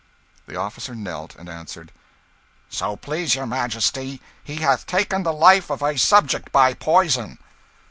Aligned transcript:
The 0.47 0.55
officer 0.55 0.95
knelt, 0.95 1.35
and 1.35 1.47
answered 1.47 1.91
"So 2.71 2.95
please 2.95 3.35
your 3.35 3.45
Majesty, 3.45 4.19
he 4.43 4.55
hath 4.55 4.87
taken 4.87 5.21
the 5.21 5.31
life 5.31 5.69
of 5.69 5.83
a 5.83 5.95
subject 5.95 6.51
by 6.51 6.73
poison." 6.73 7.37